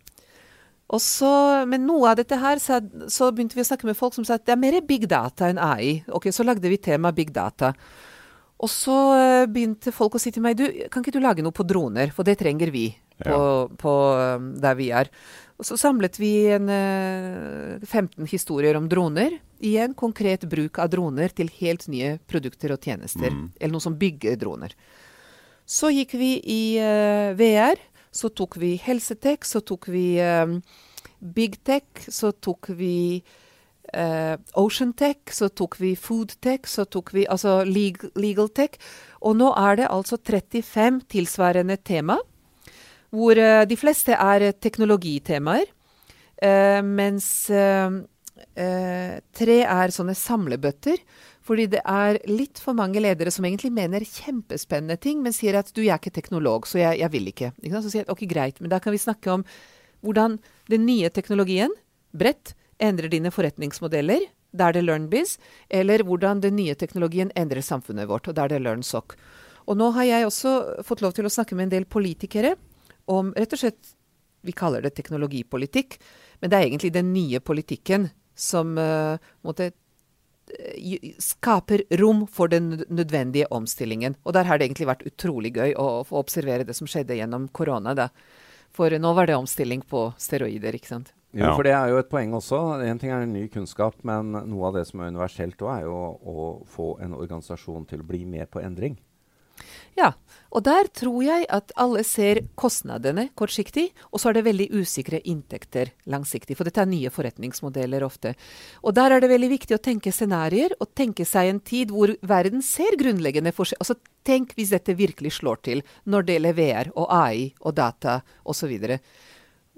Og 0.89 1.01
så, 1.05 1.31
men 1.69 1.85
noe 1.85 2.11
av 2.11 2.21
dette 2.21 2.37
her, 2.41 2.61
så, 2.61 2.81
så, 3.13 3.29
begynte 3.33 3.57
vi 3.57 3.65
å 3.65 3.69
snakke 3.69 3.89
med 3.89 3.97
folk 3.97 4.17
som 4.17 4.25
sa 4.25 4.39
at 4.39 4.47
det 4.49 4.55
er 4.55 4.61
mer 4.61 4.79
big 4.89 5.05
data 5.09 5.49
enn 5.49 5.61
AI. 5.61 5.99
Ok, 6.17 6.31
Så 6.33 6.45
lagde 6.45 6.69
vi 6.69 6.81
tema 6.81 7.13
big 7.13 7.33
data. 7.33 7.75
Og 8.59 8.71
så 8.71 8.95
uh, 9.15 9.49
begynte 9.51 9.95
folk 9.95 10.17
å 10.19 10.23
si 10.23 10.33
til 10.35 10.43
meg 10.43 10.59
du, 10.59 10.65
kan 10.91 11.05
ikke 11.05 11.15
du 11.15 11.23
lage 11.23 11.45
noe 11.45 11.55
på 11.55 11.67
droner, 11.67 12.11
for 12.15 12.27
det 12.27 12.39
trenger 12.41 12.73
vi 12.75 12.89
på, 13.19 13.31
ja. 13.31 13.67
på 13.79 13.93
um, 14.19 14.49
der 14.59 14.79
vi 14.79 14.89
er. 14.95 15.11
Og 15.59 15.67
så 15.67 15.79
samlet 15.79 16.19
vi 16.19 16.33
en, 16.55 16.71
uh, 16.71 17.79
eh, 17.79 17.87
15 17.87 18.27
historier 18.31 18.79
om 18.79 18.87
droner. 18.91 19.39
Igjen 19.63 19.95
konkret 19.99 20.47
bruk 20.51 20.79
av 20.83 20.91
droner 20.91 21.35
til 21.35 21.51
helt 21.59 21.87
nye 21.91 22.17
produkter 22.31 22.75
og 22.75 22.83
tjenester. 22.83 23.31
Mm. 23.35 23.49
Eller 23.59 23.75
noe 23.75 23.87
som 23.87 23.99
bygger 23.99 24.39
droner. 24.39 24.75
Så 25.69 25.91
gikk 25.95 26.15
vi 26.19 26.37
i 26.43 26.63
uh, 26.83 27.35
VR. 27.39 27.79
Så 28.15 28.31
tok 28.35 28.57
vi 28.59 28.77
helsetech, 28.81 29.45
så 29.47 29.61
tok 29.63 29.91
vi 29.93 30.17
um, 30.19 30.59
big 31.19 31.59
tech, 31.67 32.07
så 32.09 32.33
tok 32.33 32.71
vi 32.79 33.21
Uh, 33.89 34.37
Ocean 34.61 34.93
Tech, 34.93 35.31
så 35.33 35.49
tok 35.49 35.79
vi 35.81 35.95
Food 35.97 36.35
Tech, 36.45 36.69
så 36.69 36.85
tok 36.85 37.15
vi 37.17 37.25
altså 37.31 37.63
legal, 37.65 38.13
legal 38.21 38.51
Tech. 38.53 38.77
Og 39.25 39.39
nå 39.39 39.49
er 39.57 39.81
det 39.81 39.89
altså 39.93 40.19
35 40.21 41.07
tilsvarende 41.09 41.79
tema, 41.81 42.19
hvor 43.15 43.41
uh, 43.41 43.65
de 43.69 43.79
fleste 43.81 44.13
er 44.13 44.51
teknologitemaer. 44.53 45.73
Uh, 46.39 46.85
mens 46.85 47.49
tre 49.35 49.55
er 49.67 49.91
sånne 49.91 50.15
samlebøtter. 50.15 51.01
Fordi 51.49 51.65
det 51.73 51.81
er 51.89 52.19
litt 52.29 52.61
for 52.61 52.77
mange 52.77 53.01
ledere 53.01 53.33
som 53.33 53.47
egentlig 53.49 53.71
mener 53.73 54.05
kjempespennende 54.05 54.99
ting, 55.01 55.23
men 55.25 55.35
sier 55.35 55.57
at 55.59 55.71
du, 55.73 55.81
jeg 55.81 55.95
er 55.95 56.03
ikke 56.03 56.13
teknolog, 56.19 56.69
så 56.69 56.83
jeg, 56.83 57.01
jeg 57.01 57.13
vil 57.15 57.31
ikke. 57.31 57.53
ikke 57.63 57.81
så 57.83 57.93
sier 57.93 58.03
jeg 58.05 58.13
ok, 58.13 58.25
greit, 58.29 58.61
men 58.61 58.73
da 58.73 58.81
kan 58.85 58.93
vi 58.93 59.01
snakke 59.01 59.33
om 59.33 59.45
hvordan 60.05 60.37
den 60.69 60.85
nye 60.87 61.09
teknologien, 61.15 61.73
bredt, 62.13 62.53
endrer 62.79 63.11
dine 63.13 63.33
forretningsmodeller, 63.35 64.29
der 64.53 64.73
det 64.73 64.85
LearnBiz, 64.85 65.37
eller 65.69 66.05
hvordan 66.07 66.41
den 66.41 66.57
nye 66.57 66.77
teknologien 66.79 67.33
endrer 67.37 67.65
samfunnet 67.65 68.09
vårt, 68.09 68.29
og 68.29 68.37
der 68.39 68.49
det 68.53 68.63
LearnSoc. 68.63 69.17
Og 69.69 69.77
nå 69.77 69.91
har 69.97 70.09
jeg 70.09 70.27
også 70.27 70.83
fått 70.87 71.03
lov 71.05 71.13
til 71.17 71.29
å 71.29 71.33
snakke 71.33 71.57
med 71.57 71.69
en 71.69 71.77
del 71.77 71.89
politikere 71.91 72.55
om 73.13 73.35
rett 73.37 73.55
og 73.57 73.65
slett 73.65 73.95
Vi 74.47 74.53
kaller 74.55 74.81
det 74.81 74.93
teknologipolitikk, 74.95 75.97
men 76.41 76.51
det 76.51 76.57
er 76.57 76.65
egentlig 76.69 76.93
den 76.95 77.09
nye 77.13 77.41
politikken 77.43 78.05
som 78.39 78.77
uh, 78.79 79.19
måtte 79.43 79.67
eh, 79.67 81.09
skaper 81.19 81.83
rom 81.99 82.23
for 82.31 82.49
den 82.49 82.85
nødvendige 82.87 83.51
omstillingen. 83.51 84.15
Og 84.23 84.37
der 84.39 84.47
har 84.47 84.57
det 84.57 84.69
egentlig 84.69 84.87
vært 84.87 85.03
utrolig 85.11 85.53
gøy 85.59 85.75
å 85.75 86.05
få 86.07 86.23
observere 86.23 86.65
det 86.65 86.79
som 86.79 86.87
skjedde 86.87 87.19
gjennom 87.19 87.51
korona. 87.51 87.97
da. 87.99 88.09
For 88.71 88.95
nå 88.95 89.13
var 89.19 89.27
det 89.27 89.37
omstilling 89.37 89.83
på 89.83 90.07
steroider, 90.23 90.79
ikke 90.79 90.95
sant. 90.95 91.13
Jo, 91.37 91.45
ja. 91.45 91.51
for 91.53 91.67
det 91.67 91.75
er 91.77 91.91
jo 91.93 91.99
et 92.01 92.09
poeng 92.09 92.33
også. 92.39 92.59
En 92.89 93.01
ting 93.01 93.13
er 93.13 93.27
ny 93.29 93.45
kunnskap, 93.53 93.99
men 94.09 94.33
noe 94.33 94.71
av 94.71 94.79
det 94.79 94.87
som 94.89 95.03
er 95.03 95.13
universelt 95.13 95.61
òg, 95.61 95.75
er 95.75 95.85
jo 95.85 95.99
å 96.25 96.49
få 96.69 96.95
en 97.05 97.17
organisasjon 97.19 97.85
til 97.91 98.01
å 98.01 98.09
bli 98.09 98.25
med 98.29 98.49
på 98.53 98.63
endring. 98.65 98.97
Ja, 99.99 100.13
og 100.55 100.63
der 100.69 100.87
tror 100.95 101.19
jeg 101.27 101.47
at 101.53 101.73
alle 101.81 102.05
ser 102.07 102.41
kostnadene 102.59 103.27
kortsiktig, 103.39 103.89
og 104.13 104.23
så 104.23 104.31
er 104.31 104.39
det 104.39 104.45
veldig 104.47 104.69
usikre 104.79 105.19
inntekter 105.27 105.91
langsiktig. 106.09 106.55
For 106.57 106.69
dette 106.69 106.85
er 106.85 106.91
nye 106.91 107.11
forretningsmodeller 107.13 108.07
ofte. 108.07 108.35
Og 108.87 108.95
der 108.97 109.17
er 109.17 109.25
det 109.25 109.33
veldig 109.33 109.51
viktig 109.57 109.77
å 109.77 109.83
tenke 109.83 110.15
scenarioer, 110.15 110.77
og 110.79 110.95
tenke 110.97 111.27
seg 111.29 111.51
en 111.51 111.61
tid 111.61 111.93
hvor 111.95 112.15
verden 112.23 112.63
ser 112.65 112.97
grunnleggende 113.01 113.53
forskjell. 113.57 113.83
Altså 113.83 113.99
tenk 114.29 114.55
hvis 114.57 114.73
dette 114.77 114.97
virkelig 114.97 115.35
slår 115.41 115.65
til 115.67 115.83
når 116.07 116.29
det 116.29 116.39
gjelder 116.39 116.59
VR 116.61 116.93
og 116.95 117.11
AI 117.19 117.51
og 117.59 117.75
data 117.81 118.21
osv. 118.47 118.79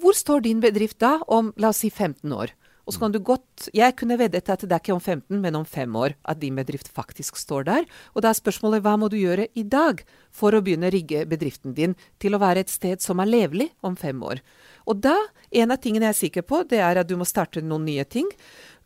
Hvor 0.01 0.17
står 0.17 0.47
din 0.47 0.61
bedrift 0.63 0.99
da 1.03 1.19
om 1.29 1.53
la 1.61 1.75
oss 1.75 1.83
si 1.85 1.91
15 1.91 2.33
år? 2.33 2.55
Og 2.89 2.95
så 2.95 3.03
kan 3.05 3.13
du 3.13 3.21
godt, 3.23 3.69
Jeg 3.75 3.95
kunne 3.95 4.17
veddet 4.19 4.49
at 4.49 4.65
det 4.65 4.73
er 4.73 4.81
ikke 4.81 4.95
om 4.97 5.01
15, 5.01 5.41
men 5.41 5.55
om 5.55 5.65
fem 5.65 5.95
år 5.95 6.17
at 6.25 6.41
din 6.41 6.57
bedrift 6.57 6.89
faktisk 6.89 7.37
står 7.37 7.65
der. 7.65 7.85
Og 8.15 8.23
da 8.23 8.31
er 8.31 8.35
spørsmålet 8.35 8.83
hva 8.83 8.97
må 8.99 9.09
du 9.09 9.17
gjøre 9.17 9.47
i 9.55 9.63
dag 9.63 10.03
for 10.33 10.51
å 10.51 10.63
begynne 10.63 10.89
å 10.89 10.91
rigge 10.91 11.27
bedriften 11.29 11.75
din 11.75 11.95
til 12.19 12.35
å 12.35 12.41
være 12.41 12.65
et 12.65 12.73
sted 12.73 13.01
som 13.01 13.21
er 13.21 13.31
levelig 13.31 13.69
om 13.83 13.95
fem 13.95 14.19
år. 14.23 14.41
Og 14.89 14.99
da, 15.05 15.15
en 15.53 15.71
av 15.71 15.79
tingene 15.79 16.09
jeg 16.09 16.17
er 16.17 16.21
sikker 16.25 16.43
på, 16.43 16.65
det 16.67 16.81
er 16.81 16.99
at 16.99 17.07
du 17.07 17.15
må 17.21 17.29
starte 17.29 17.63
noen 17.63 17.85
nye 17.85 18.05
ting. 18.05 18.27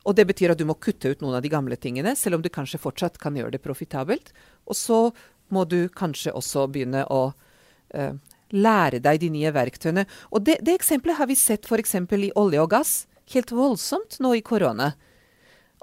Og 0.05 0.19
det 0.19 0.27
betyr 0.29 0.53
at 0.53 0.61
du 0.61 0.67
må 0.69 0.77
kutte 0.77 1.15
ut 1.15 1.23
noen 1.25 1.39
av 1.39 1.43
de 1.43 1.49
gamle 1.49 1.77
tingene, 1.81 2.13
selv 2.17 2.37
om 2.37 2.45
du 2.45 2.51
kanskje 2.53 2.83
fortsatt 2.83 3.17
kan 3.23 3.39
gjøre 3.39 3.55
det 3.57 3.65
profitabelt. 3.65 4.35
Og 4.69 4.77
så 4.77 5.01
må 5.49 5.65
du 5.65 5.89
kanskje 5.89 6.35
også 6.35 6.67
begynne 6.69 7.07
å 7.09 7.31
uh, 7.33 8.13
lære 8.55 9.03
deg 9.03 9.21
de 9.23 9.31
nye 9.35 9.53
verktøyene. 9.55 10.07
Og 10.31 10.47
det, 10.47 10.61
det 10.65 10.79
eksempelet 10.79 11.19
har 11.19 11.31
vi 11.31 11.39
sett 11.39 11.67
f.eks. 11.67 11.97
i 11.99 12.33
olje 12.39 12.63
og 12.63 12.71
gass 12.75 12.95
helt 13.33 13.53
voldsomt 13.55 14.19
nå 14.21 14.35
i 14.37 14.45
korona. 14.45 14.93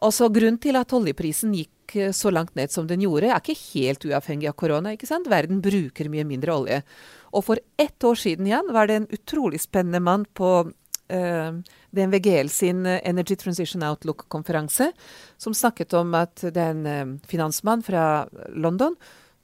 Altså 0.02 0.30
Grunnen 0.34 0.60
til 0.62 0.78
at 0.80 0.94
oljeprisen 0.98 1.54
gikk 1.56 1.96
eh, 2.00 2.14
så 2.16 2.32
langt 2.34 2.56
ned 2.58 2.74
som 2.74 2.88
den 2.90 3.04
gjorde, 3.06 3.30
er 3.30 3.42
ikke 3.42 3.58
helt 3.74 4.06
uavhengig 4.08 4.50
av 4.50 4.58
korona. 4.58 4.94
ikke 4.96 5.10
sant? 5.10 5.30
Verden 5.30 5.62
bruker 5.62 6.10
mye 6.10 6.26
mindre 6.28 6.56
olje. 6.56 6.82
Og 7.32 7.46
for 7.48 7.62
ett 7.80 8.04
år 8.04 8.18
siden 8.18 8.50
igjen 8.50 8.72
var 8.74 8.90
det 8.90 9.02
en 9.02 9.12
utrolig 9.14 9.62
spennende 9.62 10.02
mann 10.04 10.26
på 10.34 10.50
uh, 10.66 11.52
DNVGL 11.96 12.50
sin 12.52 12.86
eh, 12.86 13.02
Energy 13.08 13.38
Transition 13.38 13.86
Outlook-konferanse 13.88 14.92
som 15.38 15.56
snakket 15.56 15.94
om 16.00 16.16
at 16.18 16.44
det 16.50 16.62
er 16.62 16.76
en 16.76 17.20
finansmann 17.30 17.86
fra 17.86 18.26
London 18.52 18.98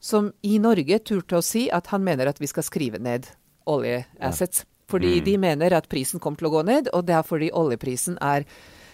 som 0.07 0.31
i 0.47 0.55
Norge 0.63 1.01
turte 1.03 1.39
å 1.39 1.43
si 1.43 1.67
at 1.73 1.91
han 1.91 2.05
mener 2.05 2.29
at 2.31 2.39
vi 2.39 2.47
skal 2.47 2.63
skrive 2.63 3.01
ned 3.03 3.27
oljeassets. 3.67 4.63
Ja. 4.63 4.73
Fordi 4.87 5.17
mm. 5.17 5.23
de 5.25 5.37
mener 5.43 5.75
at 5.75 5.89
prisen 5.91 6.21
kommer 6.23 6.39
til 6.39 6.47
å 6.47 6.53
gå 6.53 6.63
ned, 6.67 6.87
og 6.95 7.03
det 7.09 7.17
er 7.17 7.25
fordi 7.27 7.51
oljeprisen 7.51 8.15
er 8.23 8.45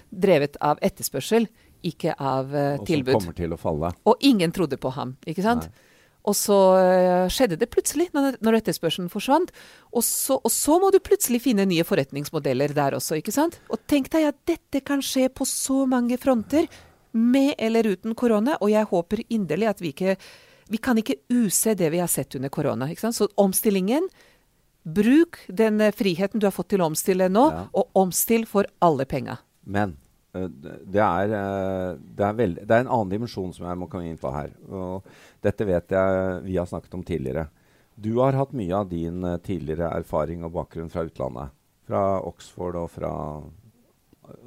drevet 0.09 0.57
av 0.61 0.79
etterspørsel, 0.81 1.45
ikke 1.85 2.15
av 2.17 2.53
uh, 2.53 2.79
tilbud. 2.87 3.13
Og 3.13 3.21
som 3.21 3.27
kommer 3.27 3.37
til 3.37 3.53
å 3.53 3.59
falle. 3.61 3.91
Og 4.09 4.23
ingen 4.25 4.53
trodde 4.55 4.79
på 4.81 4.89
ham, 4.95 5.13
ikke 5.29 5.45
sant? 5.45 5.67
Nei. 5.69 5.89
Og 6.23 6.37
så 6.39 6.57
uh, 6.79 7.25
skjedde 7.33 7.59
det 7.61 7.67
plutselig, 7.69 8.07
når, 8.15 8.39
når 8.41 8.57
etterspørselen 8.61 9.11
forsvant. 9.13 9.51
Og 9.91 10.05
så, 10.07 10.39
og 10.39 10.53
så, 10.53 10.79
må 10.81 10.89
du 10.95 10.97
plutselig 11.03 11.43
finne 11.43 11.67
nye 11.69 11.85
forretningsmodeller 11.85 12.73
der 12.73 12.97
også, 12.97 13.19
ikke 13.19 13.35
sant? 13.35 13.59
Og 13.69 13.83
tenk 13.91 14.09
deg 14.15 14.31
at 14.31 14.39
dette 14.49 14.81
kan 14.87 15.03
skje 15.03 15.27
på 15.29 15.45
så 15.49 15.83
mange 15.89 16.17
fronter, 16.21 16.65
med 17.13 17.53
eller 17.61 17.85
uten 17.93 18.15
korona. 18.17 18.55
Og 18.65 18.71
jeg 18.73 18.89
håper 18.89 19.21
inderlig 19.29 19.67
at 19.69 19.83
vi 19.83 19.91
ikke 19.93 20.15
vi 20.73 20.79
kan 20.81 20.97
ikke 20.97 21.19
use 21.29 21.75
det 21.77 21.91
vi 21.93 22.01
har 22.01 22.09
sett 22.09 22.35
under 22.35 22.49
korona. 22.49 22.89
Så 22.97 23.27
omstillingen 23.37 24.09
Bruk 24.83 25.37
den 25.47 25.81
eh, 25.81 25.93
friheten 25.95 26.41
du 26.41 26.47
har 26.47 26.51
fått 26.51 26.73
til 26.73 26.81
å 26.83 26.89
omstille 26.89 27.29
nå, 27.31 27.43
ja. 27.53 27.67
og 27.71 27.99
omstill 28.01 28.43
for 28.49 28.67
alle 28.83 29.05
penga. 29.07 29.37
Men 29.63 29.93
uh, 30.35 30.49
det, 30.49 30.99
er, 30.99 31.31
uh, 31.31 31.93
det, 31.95 32.25
er 32.27 32.35
veld, 32.35 32.59
det 32.59 32.67
er, 32.67 32.83
en 32.83 32.91
annen 32.91 33.13
dimensjon 33.13 33.53
som 33.55 33.69
jeg 33.69 33.79
må 33.79 33.87
komme 33.87 34.09
inn 34.09 34.19
på 34.19 34.33
her. 34.33 34.51
Og 34.67 35.07
dette 35.45 35.69
vet 35.69 35.95
jeg 35.95 36.41
vi 36.49 36.57
har 36.59 36.67
snakket 36.67 36.97
om 36.99 37.05
tidligere. 37.07 37.47
Du 37.95 38.17
har 38.17 38.35
hatt 38.35 38.51
mye 38.57 38.75
av 38.75 38.89
din 38.91 39.23
tidligere 39.45 39.93
erfaring 40.01 40.43
og 40.43 40.57
bakgrunn 40.57 40.91
fra 40.91 41.05
utlandet. 41.07 41.55
Fra 41.87 42.03
Oxford 42.25 42.79
og 42.79 42.91
fra 42.91 43.13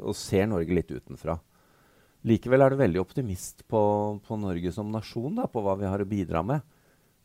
Og 0.02 0.14
ser 0.16 0.48
Norge 0.50 0.74
litt 0.74 0.90
utenfra. 0.90 1.38
Likevel 2.26 2.64
er 2.64 2.74
du 2.74 2.80
veldig 2.80 3.02
optimist 3.02 3.62
på, 3.70 3.80
på 4.26 4.38
Norge 4.42 4.72
som 4.74 4.90
nasjon, 4.90 5.36
da, 5.38 5.46
på 5.50 5.62
hva 5.62 5.76
vi 5.78 5.86
har 5.86 6.02
å 6.02 6.08
bidra 6.08 6.42
med. 6.46 6.64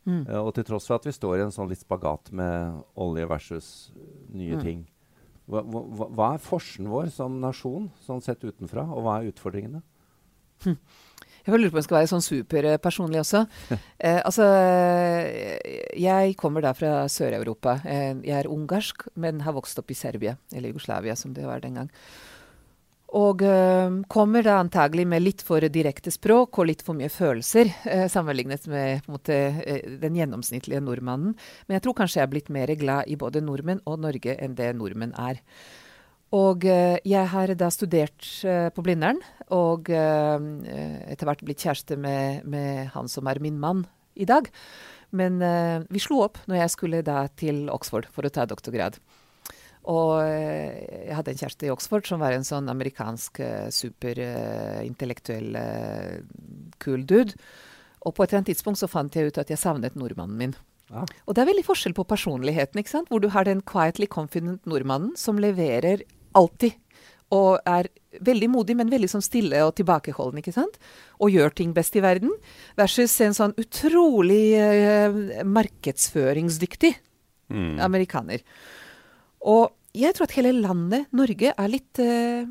Mm. 0.06 0.24
Uh, 0.26 0.40
og 0.44 0.52
til 0.56 0.66
tross 0.66 0.88
for 0.88 0.98
at 0.98 1.06
vi 1.06 1.14
står 1.14 1.38
i 1.38 1.44
en 1.46 1.54
sånn 1.54 1.70
litt 1.70 1.82
spagat 1.82 2.32
med 2.34 2.82
olje 2.98 3.28
versus 3.30 3.68
nye 4.30 4.58
mm. 4.58 4.62
ting. 4.62 4.84
Hva, 5.50 5.62
hva, 5.66 6.06
hva, 6.06 6.28
er 6.34 6.42
forskjellen 6.42 6.90
vår 6.90 7.10
som 7.14 7.40
nasjon, 7.42 7.90
sånn 8.06 8.22
sett 8.24 8.44
utenfra, 8.46 8.86
og 8.86 9.06
hva 9.06 9.18
er 9.18 9.32
utfordringene? 9.32 9.82
Hm. 10.62 10.78
Jeg 11.42 11.58
lurer 11.58 11.72
på 11.72 11.74
om 11.74 11.80
jeg 11.80 11.86
skal 11.88 11.96
være 11.98 12.10
sånn 12.12 12.22
superpersonlig 12.22 13.18
også. 13.24 13.40
eh, 14.06 14.20
altså, 14.22 14.46
jeg 15.98 16.36
kommer 16.38 16.62
da 16.62 16.70
fra 16.78 16.92
Sør-Europa. 17.10 17.80
Eh, 17.82 18.12
jeg 18.28 18.36
er 18.38 18.50
ungarsk, 18.50 19.08
men 19.18 19.42
har 19.42 19.56
vokst 19.56 19.82
opp 19.82 19.90
i 19.90 19.98
Serbia, 19.98 20.36
eller 20.54 20.70
Jugoslavia 20.70 21.18
som 21.18 21.34
det 21.34 21.48
var 21.48 21.64
den 21.64 21.80
gang. 21.80 21.90
Og 23.12 23.42
øh, 23.44 23.98
kommer 24.08 24.44
da 24.44 24.56
antagelig 24.62 25.04
med 25.08 25.20
litt 25.20 25.42
for 25.44 25.60
direkte 25.68 26.10
språk 26.14 26.56
og 26.58 26.70
litt 26.70 26.82
for 26.84 26.96
mye 26.96 27.10
følelser, 27.12 27.68
øh, 27.84 28.06
sammenlignet 28.08 28.64
med 28.72 29.04
måte, 29.12 29.36
øh, 29.60 29.98
den 30.00 30.16
gjennomsnittlige 30.16 30.80
nordmannen. 30.80 31.34
Men 31.66 31.76
jeg 31.76 31.84
tror 31.84 31.98
kanskje 31.98 32.22
jeg 32.22 32.26
er 32.28 32.32
blitt 32.32 32.48
mer 32.48 32.72
glad 32.80 33.12
i 33.12 33.18
både 33.20 33.44
nordmenn 33.44 33.84
og 33.84 34.00
Norge 34.00 34.36
enn 34.40 34.56
det 34.56 34.70
nordmenn 34.78 35.12
er. 35.20 35.42
Og 36.32 36.64
jeg 36.64 37.28
har 37.28 37.50
da 37.60 37.66
studert 37.68 38.24
på 38.72 38.82
Blindern, 38.86 39.18
og 39.52 39.90
etter 39.92 41.28
hvert 41.28 41.42
blitt 41.44 41.60
kjæreste 41.60 41.98
med, 42.00 42.46
med, 42.48 42.86
han 42.94 43.10
som 43.12 43.28
er 43.28 43.36
min 43.44 43.58
mann 43.60 43.82
i 44.16 44.24
dag. 44.24 44.48
Men 45.12 45.36
vi 45.92 46.00
slo 46.00 46.22
opp 46.24 46.40
når 46.48 46.62
jeg 46.62 46.72
skulle 46.72 47.02
da 47.04 47.26
til 47.36 47.66
Oxford 47.68 48.08
for 48.08 48.24
å 48.24 48.32
ta 48.32 48.48
doktorgrad. 48.48 48.96
Og 49.90 50.20
eh, 50.22 51.08
jeg 51.08 51.16
hadde 51.18 51.32
en 51.32 51.40
kjæreste 51.40 51.66
i 51.66 51.72
Oxford 51.74 52.06
som 52.06 52.22
var 52.22 52.36
en 52.36 52.46
sånn 52.46 52.70
amerikansk 52.70 53.40
uh, 53.42 53.68
superintellektuell 53.74 55.56
uh, 55.58 56.20
kul 56.82 57.02
dude. 57.02 57.34
Og 58.06 58.14
på 58.14 58.22
et 58.22 58.30
eller 58.30 58.42
annet 58.42 58.52
tidspunkt 58.52 58.78
så 58.78 58.90
fant 58.90 59.14
jeg 59.14 59.30
ut 59.30 59.40
at 59.42 59.50
jeg 59.50 59.58
savnet 59.58 59.98
nordmannen 59.98 60.38
min. 60.38 60.54
Ja. 60.92 61.02
Og 61.26 61.34
det 61.34 61.42
er 61.42 61.50
veldig 61.50 61.66
forskjell 61.66 61.96
på 61.96 62.06
personligheten, 62.06 62.78
ikke 62.78 62.94
sant? 62.94 63.10
hvor 63.10 63.22
du 63.22 63.30
har 63.32 63.48
den 63.48 63.62
quietly 63.66 64.06
confident 64.10 64.66
nordmannen 64.68 65.16
som 65.18 65.40
leverer 65.40 66.04
alltid. 66.36 66.76
Og 67.32 67.56
er 67.64 67.88
veldig 68.20 68.50
modig, 68.52 68.76
men 68.76 68.92
veldig 68.92 69.08
sånn 69.08 69.24
stille 69.24 69.62
og 69.64 69.72
tilbakeholden. 69.78 70.42
ikke 70.42 70.54
sant? 70.54 70.76
Og 71.18 71.32
gjør 71.32 71.54
ting 71.56 71.72
best 71.74 71.96
i 71.96 72.04
verden. 72.04 72.34
Versus 72.78 73.14
en 73.24 73.34
sånn 73.34 73.56
utrolig 73.58 74.52
uh, 74.60 75.42
markedsføringsdyktig 75.48 76.92
mm. 77.48 77.80
amerikaner. 77.82 78.44
Og 79.48 79.72
jeg 79.96 80.16
tror 80.16 80.28
at 80.28 80.34
hele 80.38 80.54
landet, 80.56 81.08
Norge, 81.12 81.52
er 81.52 81.70
litt 81.70 82.00
uh, 82.00 82.48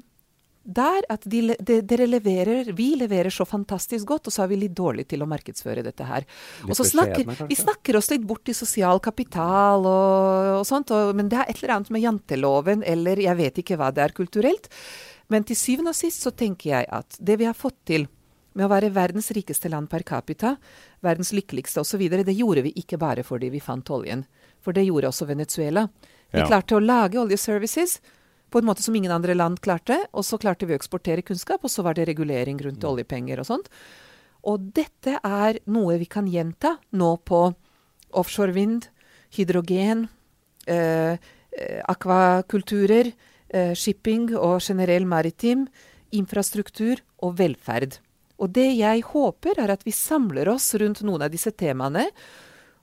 der 0.61 1.07
at 1.09 1.23
de, 1.25 1.55
de, 1.57 1.79
dere 1.81 2.05
leverer 2.05 2.69
Vi 2.77 2.91
leverer 2.99 3.33
så 3.33 3.47
fantastisk 3.49 4.05
godt, 4.11 4.29
og 4.29 4.35
så 4.35 4.43
er 4.43 4.51
vi 4.51 4.59
litt 4.61 4.75
dårlige 4.77 5.13
til 5.13 5.23
å 5.25 5.29
markedsføre 5.29 5.81
dette 5.85 6.05
her. 6.05 6.27
og 6.67 6.75
så 6.77 6.85
snakker 6.85 7.47
Vi 7.49 7.57
snakker 7.57 7.97
oss 7.97 8.11
litt 8.13 8.27
bort 8.27 8.51
i 8.51 8.57
sosial 8.57 9.01
kapital 9.01 9.87
og, 9.89 10.59
og 10.59 10.65
sånt, 10.69 10.93
og, 10.93 11.15
men 11.17 11.31
det 11.31 11.41
er 11.41 11.49
et 11.49 11.63
eller 11.63 11.77
annet 11.79 11.93
med 11.95 12.05
janteloven 12.05 12.85
eller 12.85 13.23
jeg 13.25 13.39
vet 13.41 13.63
ikke 13.63 13.79
hva 13.81 13.89
det 13.95 14.05
er 14.05 14.15
kulturelt. 14.17 14.69
Men 15.33 15.47
til 15.47 15.57
syvende 15.57 15.95
og 15.95 15.97
sist 15.97 16.21
så 16.27 16.33
tenker 16.35 16.75
jeg 16.75 16.89
at 16.91 17.17
det 17.17 17.39
vi 17.41 17.49
har 17.49 17.57
fått 17.57 17.79
til 17.89 18.05
med 18.53 18.67
å 18.67 18.71
være 18.71 18.91
verdens 18.93 19.31
rikeste 19.31 19.69
land 19.71 19.87
per 19.89 20.03
capita, 20.03 20.57
verdens 21.01 21.31
lykkeligste 21.31 21.81
osv., 21.81 22.03
det 22.11 22.35
gjorde 22.35 22.65
vi 22.65 22.73
ikke 22.81 22.99
bare 22.99 23.23
fordi 23.23 23.49
vi 23.53 23.63
fant 23.63 23.89
oljen. 23.95 24.25
For 24.61 24.75
det 24.75 24.83
gjorde 24.85 25.09
også 25.09 25.29
Venezuela. 25.29 25.87
Vi 26.31 26.39
ja. 26.39 26.47
klarte 26.47 26.77
å 26.77 26.83
lage 26.83 27.19
oljeservices 27.19 27.99
på 28.51 28.59
en 28.59 28.67
måte 28.67 28.83
som 28.83 28.95
ingen 28.95 29.11
andre 29.11 29.35
land 29.35 29.59
klarte. 29.63 29.97
Og 30.11 30.25
så 30.27 30.39
klarte 30.41 30.67
vi 30.67 30.75
å 30.75 30.79
eksportere 30.79 31.25
kunnskap, 31.25 31.63
og 31.63 31.71
så 31.71 31.83
var 31.87 31.97
det 31.97 32.07
regulering 32.09 32.59
rundt 32.63 32.83
mm. 32.83 32.89
oljepenger 32.91 33.41
og 33.41 33.47
sånt. 33.47 33.69
Og 34.47 34.71
dette 34.75 35.19
er 35.21 35.61
noe 35.69 35.99
vi 36.01 36.07
kan 36.09 36.27
gjenta 36.29 36.75
nå 36.97 37.11
på 37.27 37.43
offshore 38.17 38.55
vind, 38.55 38.87
hydrogen, 39.35 40.07
eh, 40.67 41.15
eh, 41.15 41.81
akvakulturer, 41.87 43.13
eh, 43.49 43.73
shipping 43.73 44.31
og 44.35 44.59
generell 44.59 45.05
maritim, 45.05 45.67
infrastruktur 46.11 46.99
og 47.23 47.37
velferd. 47.39 47.99
Og 48.41 48.51
det 48.51 48.71
jeg 48.73 49.03
håper, 49.05 49.59
er 49.61 49.71
at 49.71 49.85
vi 49.85 49.93
samler 49.95 50.49
oss 50.49 50.73
rundt 50.75 51.03
noen 51.05 51.21
av 51.27 51.31
disse 51.31 51.51
temaene 51.53 52.07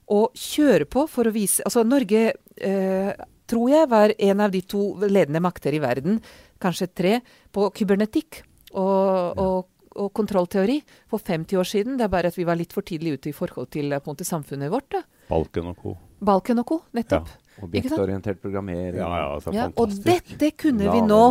og 0.09 0.33
kjører 0.39 0.87
på 0.89 1.05
for 1.11 1.29
å 1.29 1.35
vise 1.35 1.65
Altså, 1.67 1.83
Norge 1.85 2.33
eh, 2.57 3.11
tror 3.49 3.73
jeg 3.73 3.89
var 3.91 4.15
en 4.19 4.45
av 4.45 4.53
de 4.53 4.63
to 4.67 4.83
ledende 5.07 5.43
makter 5.45 5.75
i 5.75 5.83
verden, 5.83 6.21
kanskje 6.63 6.89
tre, 6.93 7.19
på 7.55 7.69
kybernetikk 7.75 8.43
og, 8.75 9.39
og, 9.39 9.69
og 9.99 10.13
kontrollteori 10.17 10.79
for 11.11 11.23
50 11.23 11.61
år 11.61 11.69
siden. 11.69 11.99
Det 11.99 12.07
er 12.07 12.13
bare 12.13 12.33
at 12.33 12.39
vi 12.39 12.47
var 12.49 12.59
litt 12.61 12.75
for 12.77 12.87
tidlig 12.87 13.19
ute 13.19 13.33
i 13.33 13.37
forhold 13.37 13.71
til 13.75 13.95
på 13.97 14.03
en 14.03 14.17
måte, 14.17 14.29
samfunnet 14.29 14.73
vårt. 14.73 14.91
da. 14.97 15.05
Balken 15.29 15.71
og 15.73 15.83
co. 15.83 15.95
Balken 16.25 16.63
og 16.63 16.69
co, 16.69 16.83
nettopp. 16.97 17.29
Ja. 17.29 17.45
Objektorientert 17.67 18.39
programmering. 18.39 19.01
Ja, 19.01 19.09
ja, 19.19 19.31
altså, 19.35 19.53
ja, 19.55 19.65
og 19.75 19.95
dette 20.05 20.53
kunne 20.55 20.93
vi 20.93 21.01
nå 21.03 21.23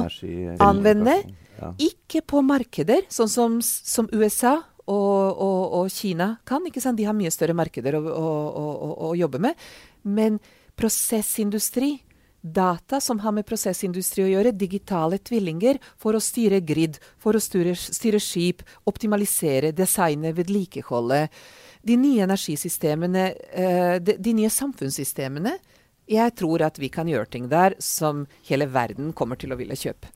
anvende. 0.63 1.21
Ja. 1.57 1.71
Ikke 1.81 2.21
på 2.21 2.43
markeder, 2.45 3.07
sånn 3.09 3.31
som, 3.31 3.61
som 3.63 4.09
USA 4.13 4.57
og, 4.87 5.39
og, 5.41 5.61
og, 5.79 5.87
Kina 5.91 6.35
kan. 6.47 6.65
ikke 6.67 6.83
sant? 6.83 6.99
De 6.99 7.07
har 7.07 7.15
mye 7.17 7.31
større 7.33 7.55
markeder 7.57 7.97
å, 7.97 8.03
å, 8.03 8.27
å, 8.61 8.91
å 9.09 9.13
jobbe 9.17 9.41
med. 9.47 9.63
Men 10.05 10.37
prosessindustri 10.77 11.95
data 12.41 12.99
som 13.01 13.19
har 13.19 13.33
med 13.35 13.45
prosessindustri 13.47 14.25
å 14.25 14.31
gjøre, 14.31 14.53
digitale 14.55 15.19
tvillinger, 15.19 15.79
for 15.99 16.17
å 16.17 16.23
styre 16.23 16.61
grid, 16.65 16.99
for 17.19 17.37
å 17.37 17.41
styre, 17.41 17.75
styre 17.75 18.21
skip, 18.23 18.63
optimalisere, 18.87 19.73
designe, 19.75 20.33
vedlikeholde. 20.37 21.25
De 21.87 21.97
nye 21.99 22.27
energisystemene, 22.27 23.25
eh, 23.51 23.97
de, 23.99 24.17
de, 24.19 24.35
nye 24.37 24.51
samfunnssystemene. 24.51 25.57
Jeg 26.07 26.35
tror 26.39 26.63
at 26.63 26.79
vi 26.79 26.89
kan 26.89 27.07
gjøre 27.09 27.29
ting 27.31 27.49
der 27.51 27.75
som 27.83 28.25
hele 28.47 28.69
verden 28.71 29.11
kommer 29.13 29.39
til 29.39 29.51
å 29.51 29.59
ville 29.59 29.75
kjøpe. 29.75 30.11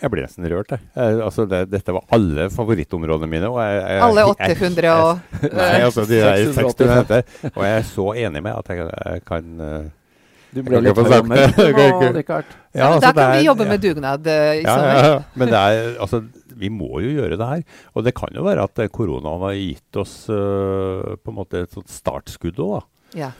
Jeg 0.00 0.08
blir 0.12 0.24
nesten 0.24 0.46
rørt, 0.48 0.70
jeg. 0.72 0.80
jeg 0.96 1.20
altså 1.20 1.44
det, 1.48 1.66
dette 1.68 1.92
var 1.92 2.06
alle 2.16 2.46
favorittområdene 2.52 3.28
mine. 3.28 3.48
Jeg, 3.52 3.80
jeg, 3.84 4.02
alle 4.06 4.24
800 4.30 4.92
og 4.94 5.34
Nei, 5.58 5.72
altså 5.84 6.04
de 6.08 6.20
600. 6.56 7.18
Og 7.52 7.64
jeg 7.66 7.74
er 7.74 7.88
så 7.88 8.06
enig 8.22 8.42
med 8.46 8.56
at 8.56 8.70
jeg, 8.72 9.24
kan 9.28 9.50
uh, 9.60 9.90
du 10.54 10.62
ble 10.66 10.80
litt 10.82 10.98
tømmer. 10.98 11.50
Ja, 12.70 12.92
altså, 12.92 13.08
da 13.08 13.10
kan 13.10 13.24
er, 13.24 13.40
vi 13.40 13.46
jobbe 13.48 13.64
med 13.66 13.82
dugnad 13.82 14.26
uh, 14.30 14.52
i 14.54 14.62
ja, 14.62 14.74
sommer. 14.76 14.90
Ja, 14.94 15.06
ja. 15.10 15.14
Men 15.42 15.48
det 15.50 15.60
er, 15.60 15.88
altså, 16.04 16.20
vi 16.60 16.68
må 16.70 17.00
jo 17.02 17.08
gjøre 17.16 17.38
det 17.40 17.48
her. 17.48 17.62
Og 17.98 18.04
det 18.06 18.12
kan 18.14 18.36
jo 18.36 18.44
være 18.46 18.66
at 18.68 18.82
koronaen 18.94 19.42
har 19.42 19.56
gitt 19.58 19.98
oss 19.98 20.14
uh, 20.30 21.16
på 21.18 21.32
en 21.32 21.38
måte 21.40 21.64
et 21.64 21.74
sånt 21.74 21.90
startskudd 21.90 22.62
òg, 22.62 22.76
da. 22.76 22.82
Ja. 23.24 23.32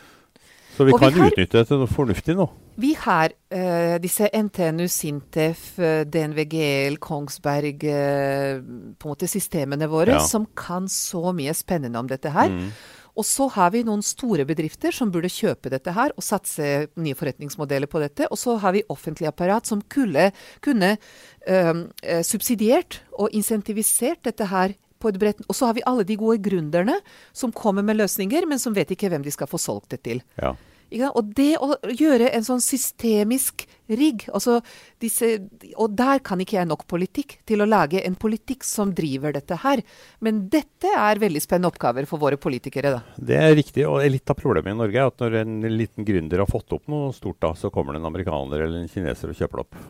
Så 0.75 0.87
vi 0.89 0.97
og 0.97 1.03
kan 1.03 1.15
vi 1.15 1.23
har, 1.23 1.31
utnytte 1.31 1.61
det 1.61 1.69
til 1.69 1.79
noe 1.79 1.91
fornuftig 1.91 2.35
nå. 2.39 2.49
Vi 2.83 2.91
har 2.99 3.31
uh, 3.31 3.97
disse 4.03 4.27
NTNU, 4.35 4.87
Sintef, 4.91 5.67
DNVGL, 6.11 6.99
Kongsberg 7.03 7.85
på 7.87 7.93
en 7.93 9.13
måte 9.13 9.31
systemene 9.31 9.87
våre 9.91 10.19
ja. 10.19 10.25
som 10.27 10.51
kan 10.59 10.91
så 10.91 11.31
mye 11.37 11.55
spennende 11.55 12.03
om 12.03 12.11
dette 12.11 12.35
her. 12.35 12.51
Mm. 12.51 12.73
Og 13.21 13.27
så 13.29 13.51
har 13.53 13.73
vi 13.75 13.85
noen 13.85 14.03
store 14.05 14.47
bedrifter 14.49 14.95
som 14.97 15.11
burde 15.13 15.29
kjøpe 15.33 15.73
dette 15.73 15.93
her 15.93 16.15
og 16.17 16.25
satse 16.25 16.89
nye 16.97 17.17
forretningsmodeller 17.19 17.91
på 17.91 18.01
dette. 18.01 18.29
Og 18.33 18.41
så 18.41 18.57
har 18.63 18.73
vi 18.77 18.87
offentlig 18.89 19.29
apparat 19.29 19.69
som 19.69 19.83
kunne, 19.93 20.31
kunne 20.65 20.95
øh, 20.97 21.83
subsidiert 22.25 23.03
og 23.13 23.29
insentivisert 23.37 24.25
dette 24.25 24.49
her 24.49 24.77
på 25.01 25.09
et 25.09 25.19
bredt 25.21 25.39
Og 25.49 25.57
så 25.57 25.69
har 25.69 25.77
vi 25.77 25.85
alle 25.89 26.05
de 26.05 26.17
gode 26.21 26.43
gründerne 26.45 26.99
som 27.33 27.53
kommer 27.53 27.83
med 27.83 27.97
løsninger, 27.97 28.47
men 28.49 28.61
som 28.61 28.75
vet 28.77 28.91
ikke 28.93 29.09
hvem 29.09 29.25
de 29.25 29.33
skal 29.33 29.49
få 29.49 29.61
solgt 29.61 29.95
det 29.95 30.03
til. 30.05 30.21
Ja. 30.37 30.53
Og 30.91 31.35
det 31.37 31.53
å 31.63 31.77
gjøre 31.87 32.33
en 32.35 32.47
sånn 32.47 32.63
systemisk 32.63 33.67
rigg 33.91 34.27
altså 34.31 34.61
disse, 35.03 35.33
Og 35.77 35.95
der 35.99 36.21
kan 36.23 36.41
ikke 36.43 36.59
jeg 36.59 36.69
nok 36.71 36.87
politikk 36.91 37.39
til 37.49 37.63
å 37.63 37.69
lage 37.69 38.03
en 38.05 38.17
politikk 38.19 38.67
som 38.67 38.93
driver 38.95 39.35
dette 39.35 39.59
her. 39.65 39.83
Men 40.21 40.45
dette 40.51 40.91
er 40.97 41.23
veldig 41.23 41.43
spennende 41.43 41.71
oppgaver 41.73 42.07
for 42.11 42.23
våre 42.23 42.39
politikere. 42.41 42.91
da. 42.97 43.03
Det 43.17 43.39
er 43.39 43.55
riktig. 43.55 43.87
Og 43.89 44.03
litt 44.11 44.31
av 44.31 44.39
problemet 44.39 44.75
i 44.75 44.79
Norge 44.79 44.99
er 44.99 45.11
at 45.11 45.25
når 45.25 45.41
en 45.43 45.57
liten 45.71 46.07
gründer 46.07 46.45
har 46.45 46.51
fått 46.51 46.73
opp 46.77 46.87
noe 46.91 47.15
stort, 47.17 47.41
da, 47.41 47.55
så 47.55 47.71
kommer 47.71 47.95
det 47.95 48.03
en 48.03 48.11
amerikaner 48.11 48.67
eller 48.67 48.83
en 48.83 48.91
kineser 48.91 49.33
og 49.33 49.39
kjøper 49.39 49.63
det 49.63 49.67
opp. 49.67 49.83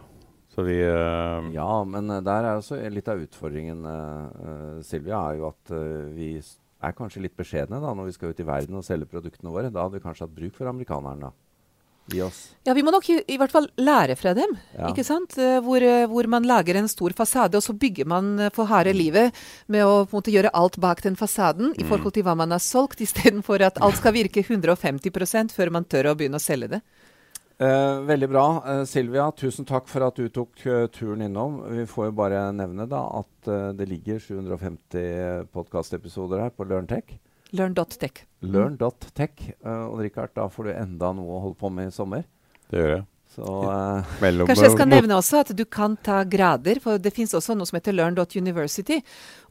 Så 0.51 0.65
vi 0.67 0.81
uh, 0.83 1.47
Ja, 1.55 1.85
men 1.87 2.11
uh, 2.11 2.21
der 2.25 2.45
er 2.45 2.59
også 2.59 2.81
litt 2.91 3.09
av 3.09 3.23
utfordringen, 3.23 3.85
uh, 3.87 4.81
Silvia, 4.85 5.21
er 5.31 5.39
jo 5.39 5.51
at 5.53 5.73
vi 6.17 6.35
er 6.81 6.97
kanskje 6.97 7.27
litt 7.27 7.37
beskjedne 7.39 7.81
da, 7.83 7.93
når 7.97 8.11
vi 8.11 8.17
skal 8.17 8.33
ut 8.33 8.41
i 8.41 8.49
verden 8.49 8.81
og 8.81 8.87
selge 8.87 9.09
produktene 9.11 9.53
våre. 9.53 9.71
Da 9.73 9.85
hadde 9.85 9.99
vi 9.99 10.05
kanskje 10.05 10.27
hatt 10.27 10.37
bruk 10.37 10.57
for 10.57 10.71
amerikanerne. 10.71 11.33
I 12.11 12.23
oss. 12.25 12.39
Ja, 12.67 12.73
vi 12.75 12.83
må 12.83 12.91
nok 12.91 13.05
i, 13.13 13.21
i 13.31 13.37
hvert 13.39 13.53
fall 13.55 13.69
lære 13.79 14.17
fra 14.19 14.33
dem. 14.35 14.57
Ja. 14.75 14.89
ikke 14.89 15.05
sant? 15.07 15.37
Uh, 15.39 15.61
hvor, 15.63 15.85
uh, 15.85 16.09
hvor, 16.11 16.27
man 16.33 16.49
lager 16.49 16.81
en 16.81 16.89
stor 16.91 17.15
fasade, 17.15 17.55
og 17.55 17.63
så 17.63 17.77
bygger 17.77 18.09
man 18.11 18.33
uh, 18.41 18.49
for 18.55 18.67
harde 18.67 18.95
livet 18.97 19.37
med 19.71 19.85
å 19.87 20.09
måte, 20.11 20.33
gjøre 20.35 20.51
alt 20.57 20.81
bak 20.83 21.05
den 21.05 21.19
fasaden 21.21 21.71
mm. 21.71 21.77
i 21.85 21.87
forhold 21.87 22.17
til 22.17 22.27
hva 22.27 22.35
man 22.41 22.57
har 22.57 22.63
solgt, 22.65 23.05
istedenfor 23.05 23.63
at 23.63 23.79
alt 23.85 24.01
skal 24.01 24.17
virke 24.17 24.43
150% 24.43 25.55
før 25.55 25.71
man 25.77 25.87
tør 25.87 26.11
å 26.11 26.17
begynne 26.19 26.41
å 26.41 26.43
selge 26.43 26.73
det. 26.75 26.83
Eh, 27.61 28.01
veldig 28.01 28.29
bra. 28.29 28.45
Eh, 28.67 28.85
Silvia, 28.89 29.27
tusen 29.37 29.67
takk 29.69 29.89
for 29.91 30.07
at 30.07 30.17
du 30.17 30.31
tok 30.33 30.63
uh, 30.65 30.87
turen 30.89 31.21
innom. 31.27 31.59
Vi 31.69 31.85
får 31.89 32.07
jo 32.09 32.15
bare 32.17 32.47
nevne 32.57 32.87
da 32.89 33.03
at 33.19 33.51
uh, 33.53 33.67
det 33.77 33.85
ligger 33.91 34.17
750 34.17 35.51
podkastepisoder 35.53 36.41
her 36.47 36.55
på 36.57 36.65
LearnTech. 36.65 37.19
Learn.tech. 37.53 38.23
Learn.tech. 38.41 39.51
Uh, 39.61 39.91
og 39.91 40.01
Richard, 40.07 40.33
da 40.39 40.47
får 40.49 40.71
du 40.71 40.73
enda 40.73 41.11
noe 41.19 41.37
å 41.37 41.43
holde 41.45 41.59
på 41.61 41.69
med 41.75 41.91
i 41.91 41.93
sommer. 41.93 42.25
Det 42.73 42.81
gjør 42.81 42.95
jeg. 42.95 43.05
Så, 43.31 43.45
Kanskje 44.49 44.65
jeg 44.65 44.73
skal 44.79 44.91
nevne 44.91 45.21
også 45.21 45.43
at 45.45 45.53
du 45.55 45.63
kan 45.69 45.99
ta 46.01 46.23
grader, 46.25 46.81
for 46.81 46.97
det 46.97 47.13
fins 47.15 47.37
også 47.37 47.59
noe 47.59 47.69
som 47.69 47.77
heter 47.77 47.95
learn.university. 47.95 49.03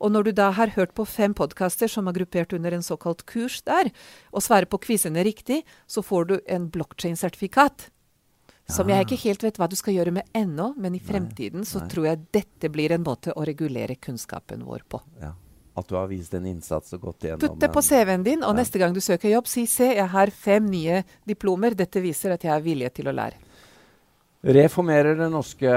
Og 0.02 0.16
når 0.16 0.32
du 0.32 0.34
da 0.42 0.50
har 0.58 0.74
hørt 0.80 0.98
på 0.98 1.06
fem 1.06 1.38
podkaster 1.38 1.92
som 1.92 2.10
er 2.10 2.18
gruppert 2.18 2.58
under 2.58 2.74
en 2.74 2.84
såkalt 2.84 3.22
kurs 3.30 3.62
der, 3.70 3.94
og 4.34 4.44
svarer 4.44 4.66
på 4.66 4.82
quizene 4.90 5.22
riktig, 5.30 5.62
så 5.86 6.02
får 6.02 6.30
du 6.34 6.38
en 6.50 6.68
blockchain-sertifikat. 6.74 7.92
Som 8.70 8.90
jeg 8.92 9.06
ikke 9.06 9.18
helt 9.24 9.44
vet 9.44 9.58
hva 9.58 9.68
du 9.70 9.76
skal 9.80 9.96
gjøre 9.98 10.14
med 10.14 10.30
ennå, 10.38 10.74
men 10.78 10.96
i 10.96 11.02
fremtiden 11.02 11.66
så 11.66 11.82
tror 11.90 12.12
jeg 12.12 12.26
dette 12.36 12.70
blir 12.70 12.94
en 12.94 13.06
måte 13.06 13.34
å 13.34 13.46
regulere 13.48 13.98
kunnskapen 13.98 14.62
vår 14.68 14.86
på. 14.90 15.02
Ja. 15.22 15.34
At 15.80 15.88
du 15.90 15.96
har 15.96 16.10
vist 16.10 16.34
en 16.36 16.46
innsats 16.50 16.94
og 16.98 17.06
gått 17.08 17.26
igjennom 17.26 17.42
Putt 17.42 17.60
det 17.62 17.70
på 17.72 17.82
CV-en 17.86 18.26
din, 18.26 18.42
og 18.44 18.52
ja. 18.52 18.60
neste 18.62 18.82
gang 18.82 18.94
du 18.94 19.00
søker 19.02 19.32
jobb, 19.32 19.48
si 19.50 19.64
se, 19.70 19.88
jeg 19.96 20.10
har 20.12 20.32
fem 20.36 20.66
nye 20.70 21.04
diplomer. 21.28 21.78
Dette 21.78 22.04
viser 22.04 22.36
at 22.36 22.44
jeg 22.46 22.52
er 22.54 22.66
villig 22.66 22.92
til 23.00 23.10
å 23.10 23.16
lære. 23.16 23.40
Reformerer 24.40 25.18
det 25.20 25.26
norske 25.34 25.72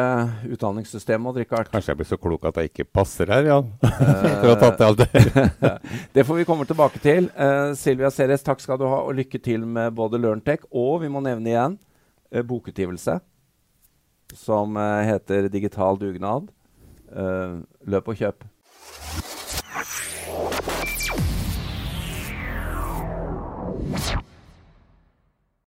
utdanningssystemet, 0.54 1.26
og 1.26 1.38
drikke 1.38 1.56
art. 1.58 1.70
Kanskje 1.72 1.90
jeg 1.90 1.98
blir 1.98 2.10
så 2.12 2.18
klok 2.20 2.44
at 2.46 2.60
jeg 2.60 2.70
ikke 2.70 2.86
passer 3.00 3.30
her, 3.32 3.48
Jan. 3.48 3.72
For 4.38 4.50
å 4.50 4.52
ha 4.52 4.58
tatt 4.60 4.84
alt 4.86 5.02
det. 5.02 5.48
det 6.14 6.26
får 6.28 6.38
vi 6.38 6.46
komme 6.46 6.66
tilbake 6.68 7.00
til. 7.02 7.26
Uh, 7.34 7.72
Silvia 7.78 8.12
Ceres, 8.14 8.44
takk 8.46 8.62
skal 8.62 8.78
du 8.78 8.86
ha, 8.86 9.00
og 9.02 9.16
lykke 9.18 9.40
til 9.42 9.64
med 9.66 9.96
både 9.98 10.20
LearnTech 10.22 10.68
og, 10.70 11.00
vi 11.02 11.10
må 11.10 11.24
nevne 11.24 11.50
igjen, 11.50 11.74
bokutgivelse 12.48 13.18
som 14.32 14.76
uh, 14.80 15.02
heter 15.04 15.50
Digital 15.52 16.00
dugnad. 16.00 16.48
løp 17.84 18.06
og 18.08 18.16
kjøp. 18.16 18.44